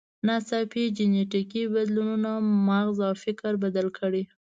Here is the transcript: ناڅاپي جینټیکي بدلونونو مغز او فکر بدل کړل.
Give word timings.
ناڅاپي 0.27 0.83
جینټیکي 0.95 1.63
بدلونونو 1.73 2.31
مغز 2.67 2.97
او 3.07 3.13
فکر 3.23 3.51
بدل 3.63 3.87
کړل. 3.97 4.15